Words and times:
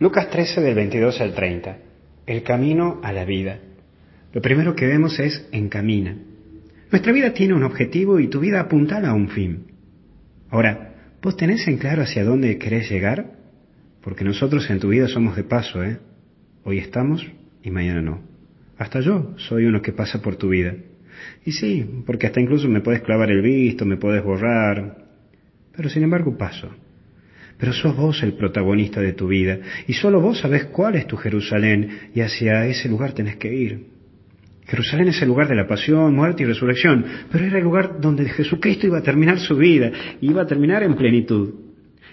Lucas 0.00 0.28
13 0.28 0.60
del 0.60 0.74
22 0.74 1.20
al 1.20 1.34
30. 1.34 1.78
El 2.26 2.42
camino 2.42 3.00
a 3.02 3.12
la 3.12 3.24
vida. 3.24 3.60
Lo 4.32 4.42
primero 4.42 4.74
que 4.74 4.86
vemos 4.86 5.20
es 5.20 5.46
encamina. 5.52 6.16
Nuestra 6.90 7.12
vida 7.12 7.32
tiene 7.32 7.54
un 7.54 7.62
objetivo 7.62 8.18
y 8.18 8.28
tu 8.28 8.40
vida 8.40 8.60
apuntala 8.60 9.10
a 9.10 9.14
un 9.14 9.28
fin. 9.28 9.66
Ahora, 10.50 10.94
¿vos 11.22 11.36
tenés 11.36 11.66
en 11.68 11.78
claro 11.78 12.02
hacia 12.02 12.24
dónde 12.24 12.58
querés 12.58 12.90
llegar? 12.90 13.32
Porque 14.02 14.24
nosotros 14.24 14.68
en 14.68 14.80
tu 14.80 14.88
vida 14.88 15.06
somos 15.06 15.36
de 15.36 15.44
paso, 15.44 15.82
¿eh? 15.84 15.98
Hoy 16.64 16.78
estamos 16.78 17.24
y 17.62 17.70
mañana 17.70 18.02
no. 18.02 18.20
Hasta 18.76 19.00
yo 19.00 19.34
soy 19.36 19.66
uno 19.66 19.80
que 19.80 19.92
pasa 19.92 20.20
por 20.20 20.36
tu 20.36 20.48
vida. 20.48 20.74
Y 21.44 21.52
sí, 21.52 22.02
porque 22.04 22.26
hasta 22.26 22.40
incluso 22.40 22.68
me 22.68 22.80
puedes 22.80 23.02
clavar 23.02 23.30
el 23.30 23.42
visto, 23.42 23.84
me 23.84 23.96
puedes 23.96 24.24
borrar, 24.24 25.04
pero 25.76 25.88
sin 25.88 26.02
embargo 26.02 26.36
paso. 26.36 26.70
Pero 27.58 27.72
sos 27.72 27.96
vos 27.96 28.22
el 28.22 28.34
protagonista 28.34 29.00
de 29.00 29.12
tu 29.12 29.28
vida 29.28 29.58
y 29.86 29.92
solo 29.92 30.20
vos 30.20 30.38
sabés 30.38 30.64
cuál 30.66 30.96
es 30.96 31.06
tu 31.06 31.16
Jerusalén 31.16 32.10
y 32.14 32.20
hacia 32.20 32.66
ese 32.66 32.88
lugar 32.88 33.12
tenés 33.12 33.36
que 33.36 33.54
ir. 33.54 33.94
Jerusalén 34.66 35.08
es 35.08 35.20
el 35.20 35.28
lugar 35.28 35.48
de 35.48 35.54
la 35.54 35.66
pasión, 35.66 36.14
muerte 36.14 36.42
y 36.42 36.46
resurrección, 36.46 37.04
pero 37.30 37.44
era 37.44 37.58
el 37.58 37.64
lugar 37.64 38.00
donde 38.00 38.28
Jesucristo 38.28 38.86
iba 38.86 38.98
a 38.98 39.02
terminar 39.02 39.38
su 39.38 39.56
vida, 39.56 39.90
iba 40.20 40.42
a 40.42 40.46
terminar 40.46 40.82
en 40.82 40.94
plenitud. 40.94 41.54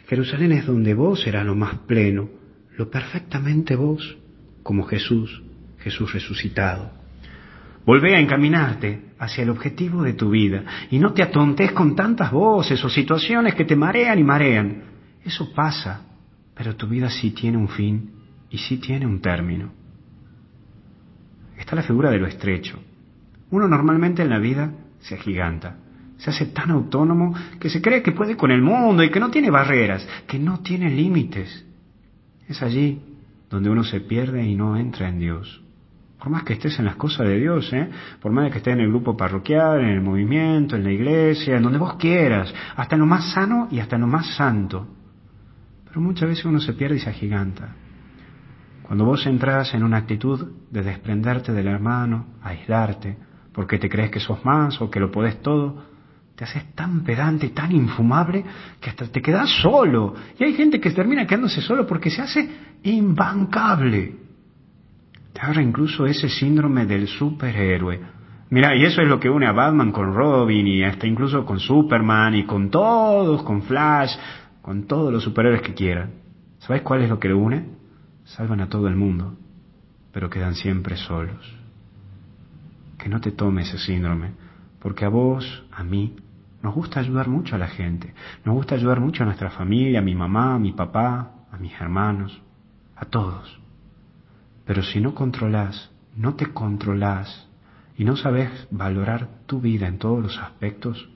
Jerusalén 0.07 0.51
es 0.51 0.65
donde 0.65 0.93
vos 0.93 1.21
serás 1.21 1.45
lo 1.45 1.55
más 1.55 1.75
pleno, 1.87 2.29
lo 2.75 2.89
perfectamente 2.89 3.75
vos, 3.75 4.17
como 4.63 4.83
Jesús, 4.83 5.41
Jesús 5.79 6.13
resucitado. 6.13 6.91
Volvé 7.85 8.15
a 8.15 8.19
encaminarte 8.19 9.01
hacia 9.17 9.43
el 9.43 9.49
objetivo 9.49 10.03
de 10.03 10.13
tu 10.13 10.29
vida 10.29 10.63
y 10.91 10.99
no 10.99 11.13
te 11.13 11.23
atontes 11.23 11.71
con 11.71 11.95
tantas 11.95 12.31
voces 12.31 12.83
o 12.83 12.89
situaciones 12.89 13.55
que 13.55 13.65
te 13.65 13.75
marean 13.75 14.19
y 14.19 14.23
marean. 14.23 14.83
Eso 15.23 15.53
pasa, 15.53 16.01
pero 16.55 16.75
tu 16.75 16.87
vida 16.87 17.09
sí 17.09 17.31
tiene 17.31 17.57
un 17.57 17.67
fin 17.67 18.11
y 18.49 18.57
sí 18.57 18.77
tiene 18.77 19.05
un 19.05 19.21
término. 19.21 19.71
Está 21.57 21.75
la 21.75 21.83
figura 21.83 22.09
de 22.09 22.19
lo 22.19 22.27
estrecho. 22.27 22.79
Uno 23.51 23.67
normalmente 23.67 24.23
en 24.23 24.29
la 24.29 24.39
vida 24.39 24.71
se 24.99 25.15
agiganta, 25.15 25.77
se 26.17 26.29
hace 26.29 26.47
tan 26.47 26.71
autónomo 26.71 27.35
que 27.59 27.69
se 27.69 27.81
cree 27.81 28.01
que 28.01 28.11
puede 28.11 28.35
con 28.35 28.51
el 28.51 28.61
mundo 28.61 29.03
y 29.03 29.11
que 29.11 29.19
no 29.19 29.29
tiene 29.29 29.51
barreras, 29.51 30.07
que 30.27 30.39
no 30.39 30.59
tiene 30.61 30.89
límites. 30.89 31.65
Es 32.47 32.61
allí 32.61 33.01
donde 33.49 33.69
uno 33.69 33.83
se 33.83 34.01
pierde 34.01 34.43
y 34.43 34.55
no 34.55 34.77
entra 34.77 35.09
en 35.09 35.19
Dios 35.19 35.61
por 36.21 36.29
más 36.29 36.43
que 36.43 36.53
estés 36.53 36.77
en 36.77 36.85
las 36.85 36.97
cosas 36.97 37.27
de 37.27 37.39
Dios, 37.39 37.73
¿eh? 37.73 37.89
por 38.21 38.31
más 38.31 38.51
que 38.51 38.59
estés 38.59 38.75
en 38.75 38.81
el 38.81 38.89
grupo 38.89 39.17
parroquial, 39.17 39.81
en 39.81 39.89
el 39.89 40.01
movimiento, 40.01 40.75
en 40.75 40.83
la 40.83 40.91
iglesia, 40.91 41.57
en 41.57 41.63
donde 41.63 41.79
vos 41.79 41.95
quieras, 41.95 42.53
hasta 42.75 42.93
en 42.93 42.99
lo 42.99 43.07
más 43.07 43.33
sano 43.33 43.67
y 43.71 43.79
hasta 43.79 43.95
en 43.95 44.01
lo 44.01 44.07
más 44.07 44.35
santo. 44.35 44.87
Pero 45.91 45.99
muchas 45.99 46.29
veces 46.29 46.45
uno 46.45 46.61
se 46.61 46.71
pierde 46.71 46.95
y 46.95 46.99
se 46.99 47.09
agiganta. 47.09 47.75
Cuando 48.81 49.03
vos 49.03 49.25
entras 49.25 49.73
en 49.73 49.83
una 49.83 49.97
actitud 49.97 50.53
de 50.71 50.83
desprenderte 50.83 51.51
del 51.51 51.67
hermano, 51.67 52.27
aislarte, 52.41 53.17
porque 53.51 53.77
te 53.77 53.89
crees 53.89 54.09
que 54.09 54.21
sos 54.21 54.45
más 54.45 54.79
o 54.79 54.89
que 54.89 55.01
lo 55.01 55.11
podés 55.11 55.41
todo, 55.41 55.83
te 56.33 56.45
haces 56.45 56.73
tan 56.75 57.03
pedante, 57.03 57.49
tan 57.49 57.73
infumable, 57.73 58.45
que 58.79 58.89
hasta 58.89 59.05
te 59.07 59.21
quedas 59.21 59.49
solo. 59.61 60.15
Y 60.39 60.45
hay 60.45 60.53
gente 60.53 60.79
que 60.79 60.91
termina 60.91 61.27
quedándose 61.27 61.59
solo 61.59 61.85
porque 61.85 62.09
se 62.09 62.21
hace 62.21 62.49
imbancable. 62.83 64.15
Te 65.33 65.41
agarra 65.41 65.61
incluso 65.61 66.05
ese 66.05 66.29
síndrome 66.29 66.85
del 66.85 67.09
superhéroe. 67.09 67.99
Mira, 68.49 68.77
y 68.77 68.85
eso 68.85 69.01
es 69.01 69.09
lo 69.09 69.19
que 69.19 69.29
une 69.29 69.45
a 69.45 69.51
Batman 69.51 69.91
con 69.91 70.13
Robin 70.13 70.65
y 70.67 70.83
hasta 70.83 71.05
incluso 71.05 71.45
con 71.45 71.59
Superman 71.59 72.33
y 72.35 72.45
con 72.45 72.69
todos, 72.69 73.43
con 73.43 73.61
Flash, 73.63 74.13
con 74.61 74.83
todos 74.87 75.11
los 75.11 75.23
superhéroes 75.23 75.61
que 75.61 75.73
quieran. 75.73 76.11
¿Sabes 76.59 76.81
cuál 76.81 77.01
es 77.01 77.09
lo 77.09 77.19
que 77.19 77.29
lo 77.29 77.37
une? 77.37 77.65
Salvan 78.23 78.61
a 78.61 78.69
todo 78.69 78.87
el 78.87 78.95
mundo, 78.95 79.37
pero 80.11 80.29
quedan 80.29 80.55
siempre 80.55 80.95
solos. 80.95 81.55
Que 82.97 83.09
no 83.09 83.19
te 83.19 83.31
tome 83.31 83.63
ese 83.63 83.79
síndrome, 83.79 84.33
porque 84.79 85.05
a 85.05 85.09
vos, 85.09 85.63
a 85.71 85.83
mí, 85.83 86.15
nos 86.61 86.75
gusta 86.75 86.99
ayudar 86.99 87.27
mucho 87.27 87.55
a 87.55 87.59
la 87.59 87.67
gente, 87.67 88.13
nos 88.45 88.53
gusta 88.53 88.75
ayudar 88.75 88.99
mucho 88.99 89.23
a 89.23 89.25
nuestra 89.25 89.49
familia, 89.49 89.99
a 89.99 90.03
mi 90.03 90.13
mamá, 90.13 90.55
a 90.55 90.59
mi 90.59 90.73
papá, 90.73 91.31
a 91.51 91.57
mis 91.57 91.73
hermanos, 91.81 92.39
a 92.95 93.05
todos. 93.05 93.59
Pero 94.65 94.83
si 94.83 95.01
no 95.01 95.15
controlas, 95.15 95.91
no 96.15 96.35
te 96.35 96.47
controlas 96.47 97.49
y 97.97 98.05
no 98.05 98.15
sabes 98.15 98.67
valorar 98.69 99.27
tu 99.47 99.59
vida 99.59 99.87
en 99.87 99.97
todos 99.97 100.21
los 100.21 100.37
aspectos, 100.37 101.09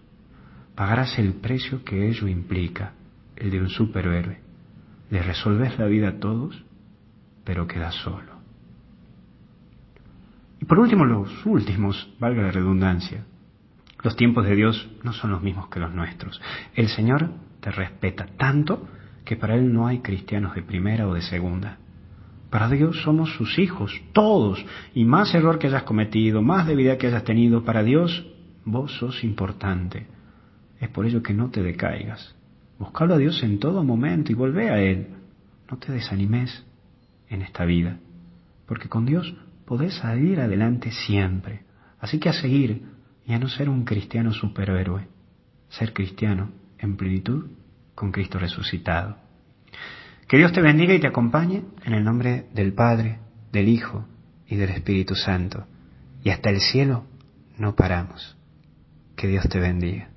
pagarás 0.74 1.19
el 1.19 1.34
precio 1.34 1.84
que 1.84 2.09
ello 2.09 2.28
implica, 2.28 2.94
el 3.35 3.51
de 3.51 3.62
un 3.62 3.69
superhéroe. 3.69 4.40
Le 5.09 5.22
resolves 5.22 5.78
la 5.78 5.85
vida 5.85 6.09
a 6.09 6.19
todos, 6.19 6.63
pero 7.44 7.68
quedas 7.68 7.96
solo. 7.96 8.34
Y 10.59 10.66
por 10.66 10.79
último, 10.79 11.06
los 11.06 11.45
últimos, 11.45 12.13
valga 12.19 12.44
la 12.44 12.51
redundancia, 12.51 13.25
los 14.03 14.16
tiempos 14.16 14.45
de 14.45 14.56
Dios 14.56 14.88
no 15.03 15.13
son 15.13 15.31
los 15.31 15.41
mismos 15.41 15.68
que 15.69 15.79
los 15.79 15.94
nuestros. 15.94 16.41
El 16.75 16.90
Señor 16.90 17.31
te 17.59 17.72
respeta 17.72 18.28
tanto 18.38 18.88
que 19.24 19.35
para 19.35 19.56
Él 19.56 19.74
no 19.74 19.88
hay 19.88 20.00
cristianos 20.00 20.53
de 20.53 20.62
primera 20.62 21.07
o 21.07 21.13
de 21.13 21.22
segunda. 21.22 21.79
Para 22.51 22.69
Dios 22.69 23.01
somos 23.01 23.34
sus 23.34 23.57
hijos, 23.57 24.00
todos. 24.13 24.63
Y 24.94 25.06
más 25.06 25.34
error 25.34 25.57
que 25.57 25.68
hayas 25.68 25.84
cometido, 25.84 26.41
más 26.41 26.68
debilidad 26.68 26.97
que 26.97 27.07
hayas 27.07 27.24
tenido, 27.24 27.66
para 27.66 27.84
Dios 27.84 28.28
vos 28.63 28.95
sos 28.97 29.24
importante. 29.24 30.07
Es 30.79 30.90
por 30.90 31.06
ello 31.06 31.24
que 31.24 31.34
no 31.34 31.50
te 31.50 31.63
decaigas. 31.63 32.35
Buscalo 32.78 33.16
a 33.16 33.18
Dios 33.18 33.41
en 33.44 33.59
todo 33.59 33.84
momento 33.84 34.31
y 34.31 34.36
volvé 34.36 34.69
a 34.69 34.80
Él. 34.80 35.08
No 35.69 35.78
te 35.78 35.91
desanimes 35.91 36.66
en 37.30 37.41
esta 37.41 37.66
vida, 37.66 38.00
porque 38.68 38.90
con 38.90 39.06
Dios 39.06 39.34
podés 39.66 39.96
salir 39.96 40.40
adelante 40.40 40.91
siempre. 40.91 41.63
Así 42.00 42.19
que 42.19 42.30
a 42.30 42.34
seguir 42.34 42.84
y 43.25 43.34
a 43.34 43.40
no 43.40 43.50
ser 43.50 43.69
un 43.69 43.86
cristiano 43.86 44.31
superhéroe, 44.31 45.08
ser 45.69 45.94
cristiano 45.94 46.52
en 46.78 46.97
plenitud 46.97 47.47
con 47.96 48.12
Cristo 48.12 48.38
resucitado. 48.38 49.18
Que 50.28 50.38
Dios 50.38 50.52
te 50.52 50.62
bendiga 50.62 50.94
y 50.94 51.00
te 51.00 51.07
acompañe 51.07 51.63
en 51.84 51.94
el 51.94 52.03
nombre 52.03 52.47
del 52.53 52.74
Padre, 52.74 53.19
del 53.52 53.69
Hijo 53.69 54.06
y 54.47 54.56
del 54.56 54.69
Espíritu 54.69 55.16
Santo. 55.16 55.66
Y 56.24 56.30
hasta 56.30 56.50
el 56.50 56.59
cielo 56.59 57.06
no 57.57 57.75
paramos. 57.75 58.36
Que 59.16 59.28
Dios 59.28 59.47
te 59.47 59.59
bendiga. 59.59 60.09